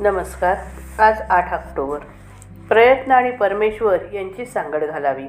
नमस्कार. 0.00 0.56
आज 1.02 1.20
आठ 1.30 1.52
ऑक्टोबर. 1.52 1.98
प्रयत्न 2.68 3.12
आणि 3.12 3.30
परमेश्वर 3.30 3.98
यांची 4.12 4.46
सांगड 4.46 4.84
घालावी. 4.84 5.24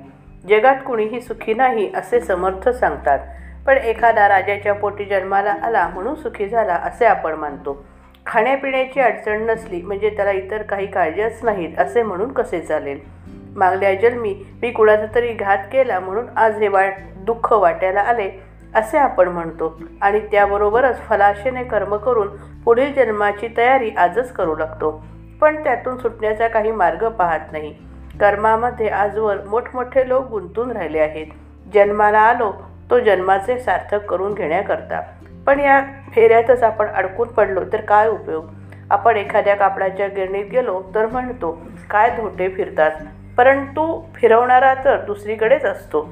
जगात 0.49 0.75
कुणीही 0.85 1.21
सुखी 1.21 1.53
नाही 1.53 1.91
असे 1.95 2.19
समर्थ 2.19 2.69
सांगतात. 2.69 3.19
पण 3.67 3.77
एखादा 3.77 4.27
राजाच्या 4.27 4.73
पोटी 4.73 5.05
जन्माला 5.05 5.51
आला 5.51 5.87
म्हणून 5.87 6.15
सुखी 6.15 6.49
झाला 6.49 6.73
असे 6.73 7.05
आपण 7.05 7.33
मानतो. 7.33 7.85
खाण्यापिण्याची 8.25 8.99
अडचण 8.99 9.45
नसली 9.45 9.81
म्हणजे 9.81 10.09
त्याला 10.09 10.31
इतर 10.31 10.61
काही 10.61 10.87
काळजीच 10.87 11.43
नाहीत 11.43 11.79
असे 11.79 12.03
म्हणून 12.03 12.31
कसे 12.31 12.59
चालेल? 12.61 12.99
मागल्या 13.55 13.95
जन्मी 13.95 14.45
मी 14.61 14.71
कुणाचा 14.71 15.05
तरी 15.15 15.33
घात 15.33 15.57
केला 15.57 15.99
म्हणून 15.99 16.25
आज 16.35 16.57
हे 16.57 16.67
वाट 16.67 16.95
दुःख 17.15 17.53
वाटायला 17.53 18.01
आले. 18.01 18.48
असे 18.75 18.97
आपण 18.97 19.27
म्हणतो. 19.27 19.81
आणि 20.01 20.19
त्याबरोबरच 20.19 21.01
फलाशेने 21.01 21.63
कर्म 21.63 21.95
करून 21.95 22.27
पुढील 22.65 22.93
जन्माची 22.93 23.47
तयारी 23.57 23.89
आजच 23.89 24.31
करू 24.31 24.55
लागतो. 24.55 25.05
पण 25.41 25.63
त्यातून 25.63 25.97
सुटण्याचा 25.97 26.47
काही 26.47 26.71
मार्ग 26.71 27.09
पाहत 27.09 27.51
नाही. 27.51 27.75
कर्मामध्ये 28.19 28.87
आजवर 28.87 29.37
मोठमोठे 29.47 30.09
लोक 30.09 30.29
गुंतून 30.29 30.71
राहिले 30.71 30.99
आहेत. 30.99 31.27
जन्माला 31.73 32.19
आलो 32.19 32.53
तो 32.89 32.99
जन्माचे 32.99 33.59
सार्थक 33.59 34.05
करून 34.05 34.33
घेण्याकरता. 34.33 35.01
पण 35.45 35.59
या 35.59 35.81
फेऱ्यातच 36.13 36.63
आपण 36.63 36.87
अडकून 36.87 37.27
पडलो 37.27 37.59
तर 37.73 37.81
काय 37.81 38.07
उपयोग? 38.07 38.45
आपण 38.91 39.17
एखाद्या 39.17 39.55
कापडाच्या 39.55 40.07
गिरणीत 40.07 40.45
गेलो 40.51 40.81
तर 40.95 41.05
म्हणतो 41.05 41.61
काय 41.89 42.09
धोटे 42.09 42.49
फिरतात. 42.49 42.91
परंतु 43.37 44.03
फिरवणारा 44.15 44.73
तर 44.73 44.97
दुसरीकडेच 44.97 45.65
असतो. 45.65 46.09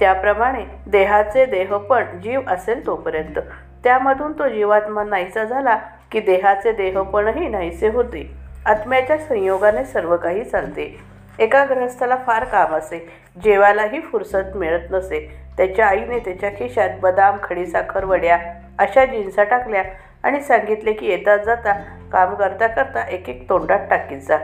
त्याप्रमाणे 0.00 0.64
देहाचे 0.86 1.46
देहपण 1.46 2.20
जीव 2.20 2.40
असेल 2.48 2.86
तोपर्यंत. 2.86 3.38
त्यामधून 3.84 4.32
तो 4.32 4.48
जीवात्मा 4.48 5.04
नाहीसा 5.04 5.44
झाला 5.44 5.76
की 6.12 6.20
देहाचे 6.20 6.72
देहपणही 6.72 7.48
नाहीसे 7.48 7.88
होते. 7.88 8.30
आत्म्याच्या 8.66 9.18
संयोगाने 9.18 9.84
सर्व 9.84 10.16
काही 10.16 10.44
चालते. 10.44 10.98
एका 11.38 11.64
ग्रहस्थाला 11.64 12.16
फार 12.26 12.44
काम 12.44 12.74
असे. 12.74 13.08
जेवायलाही 13.44 14.00
फुरसत 14.00 14.56
मिळत 14.56 14.90
नसे. 14.90 15.20
त्याच्या 15.56 15.86
आईने 15.86 16.18
त्याच्या 16.18 16.50
खिशात 16.50 16.90
बदाम 17.00 17.36
खडीसाखर 17.42 18.04
वड्या 18.04 18.38
अशा 18.78 19.04
जिन्सा 19.04 19.44
टाकल्या 19.44 19.82
आणि 20.22 20.40
सांगितले 20.40 20.92
की 20.92 21.06
येता 21.06 21.36
जाता 21.36 21.72
काम 22.12 22.34
करता 22.34 22.66
करता 22.66 23.08
एक 23.08 23.28
एक 23.28 23.48
तोंडात 23.48 23.80
टाकीत 23.90 24.18
जा. 24.18 24.38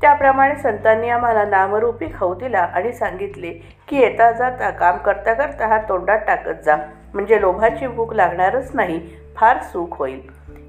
त्याप्रमाणे 0.00 0.54
संतांनी 0.56 1.08
आम्हाला 1.08 1.44
नामरूपी 1.44 2.06
खाऊ 2.14 2.34
दिला 2.34 2.58
आणि 2.58 2.92
सांगितले 2.92 3.50
की 3.88 3.98
येता 3.98 4.30
जाता 4.32 4.70
काम 4.70 4.96
करता 4.96 5.32
करता 5.34 5.66
हा 5.66 5.78
तोंडात 5.78 6.18
टाकत 6.26 6.64
जा. 6.64 6.76
म्हणजे 7.14 7.40
लोभाची 7.40 7.86
भूक 7.86 8.12
लागणारच 8.14 8.70
नाही 8.74 9.00
फार 9.36 9.58
सुख 9.62 9.96
होईल. 9.98 10.20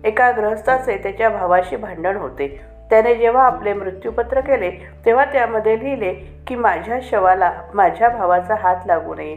एका 0.04 0.32
गृहस्थाचे 0.32 0.98
त्याच्या 0.98 1.30
भावाशी 1.30 1.76
भांडण 1.76 2.18
होते. 2.18 2.48
त्याने 2.90 3.16
जेव्हा 3.16 3.46
आपले 3.46 3.74
मृत्यूपत्र 3.74 4.40
केले 4.40 4.70
तेव्हा 5.06 5.26
त्यामध्ये 5.26 5.80
लिहिले 5.80 6.14
की 6.48 6.56
माझ्या 6.56 7.00
शवाला 7.04 7.52
माझ्या 7.74 8.10
भावाचा 8.10 8.56
हात 8.56 8.86
लागू 8.86 9.16
नये. 9.16 9.36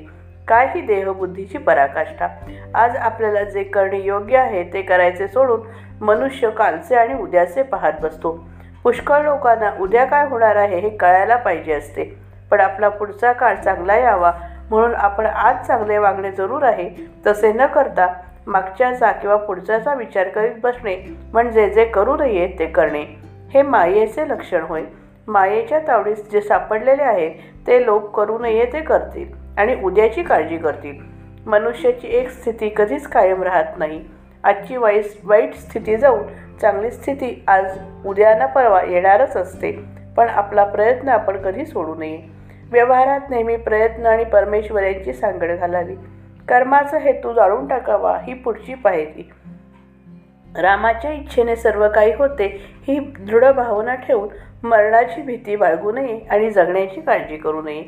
काय 0.48 0.66
ही 0.74 0.80
देहबुद्धीची 0.80 1.58
पराकाष्ठा. 1.58 2.28
आज 2.74 2.96
आपल्याला 2.96 3.42
जे 3.42 3.62
करणे 3.62 4.00
योग्य 4.00 4.36
आहे 4.36 4.62
ते 4.72 4.82
करायचे 4.82 5.28
सोडून 5.28 5.60
मनुष्य 6.00 6.50
कालचे 6.50 6.94
आणि 6.96 7.14
उद्याचे 7.14 7.62
पाहत 7.62 7.92
बसतो. 8.02 8.38
पुष्कळ 8.84 9.22
लोकांना 9.22 9.70
उद्या 9.80 10.04
काय 10.04 10.26
होणार 10.28 10.56
आहे 10.56 10.78
हे 10.78 10.90
कळायला 10.90 11.36
पाहिजे 11.36 11.72
असते. 11.72 12.18
पण 12.50 12.60
आपला 12.60 12.88
पुढचा 12.88 13.32
काळ 13.32 13.54
चांगला 13.54 13.96
यावा 13.96 14.32
म्हणून 14.70 14.94
आपण 14.94 15.26
आज 15.26 15.66
चांगले 15.66 15.98
वागणे 15.98 16.30
जरूर 16.30 16.62
आहे. 16.62 16.90
तसे 17.26 17.52
न 17.52 17.66
करता 17.66 18.06
मागच्याचा 18.46 19.12
किंवा 19.12 19.36
पुढच्याचा 19.36 19.94
विचार 19.94 20.28
करीत 20.28 20.54
बसणे 20.62 20.96
म्हणजे 21.32 21.70
जे 21.70 21.84
करू 21.84 22.16
नये 22.16 22.56
ते 22.58 22.66
करणे. 22.66 23.04
हे 23.54 23.62
मायेचे 23.62 24.28
लक्षण 24.28 24.62
होय. 24.62 24.82
मायेच्या 25.26 25.78
तावडीस 25.88 26.30
जे 26.30 26.40
सापडलेले 26.40 27.02
आहे 27.02 27.28
ते 27.66 27.86
लोक 27.86 28.16
करू 28.16 28.38
नये 28.38 28.66
ते 28.72 28.80
करतील 28.80 29.26
आणि 29.58 29.76
उद्याची 29.84 30.22
काळजी 30.22 30.56
करतील. 30.56 30.94
मनुष्याची 31.46 32.08
एक 32.08 32.30
स्थिती 32.30 32.72
कधीच 32.76 33.06
कायम 33.06 33.42
राहत 33.42 33.78
नाही. 33.78 34.04
आजची 34.44 34.76
वाईस 34.76 35.20
वाईट 35.24 35.54
स्थिती 35.54 35.96
जाऊन 35.96 36.22
चांगली 36.60 36.90
स्थिती 36.90 37.44
आज 37.46 37.78
उद्या 38.06 38.34
ना 38.34 38.46
परवा 38.46 38.82
येणारच 38.82 39.36
असते. 39.36 39.72
पण 40.16 40.28
आपला 40.28 40.64
प्रयत्न 40.64 41.08
आपण 41.08 41.42
कधी 41.42 41.66
सोडू 41.66 41.94
नये. 41.94 42.22
व्यवहारात 42.72 43.20
नेहमी 43.30 43.56
प्रयत्न 43.56 44.06
आणि 44.06 44.24
परमेश्वर 44.24 44.82
यांची 44.82 45.12
सांगड 45.12 45.52
घालावी. 45.58 45.94
कर्माचा 46.48 46.98
हेतू 46.98 47.32
जाळून 47.32 47.68
टाकावा 47.68 48.18
ही 48.22 48.34
पुढची 48.34 48.74
पायरी. 48.74 49.30
रामाच्या 50.62 51.12
इच्छेने 51.12 51.56
सर्व 51.56 51.88
काही 51.94 52.12
होते 52.14 52.60
ही 52.88 52.98
दृढ 52.98 53.44
भावना 53.44 53.94
ठेवून 53.94 54.28
मरणाची 54.66 55.22
भीती 55.22 55.56
बाळगू 55.56 55.92
नये 55.92 56.20
आणि 56.30 56.50
जगण्याची 56.50 57.00
काळजी 57.00 57.36
करू 57.36 57.62
नये. 57.62 57.84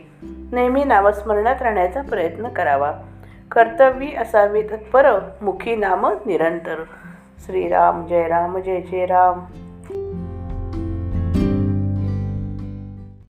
नेहमी 0.52 0.84
नामस्मरणात 0.84 1.62
राहण्याचा 1.62 2.02
प्रयत्न 2.02 2.48
करावा. 2.48 2.92
कर्तव्य 3.52 4.16
असावे 4.16 4.62
तत्पर 4.62 5.20
मुखी 5.42 5.76
नाम 5.76 6.06
निरंतर. 6.26 6.82
श्रीराम 7.46 8.06
जय 8.06 8.28
राम 8.28 8.58
जय 8.58 8.80
जय 8.80 9.06
राम. 9.06 9.61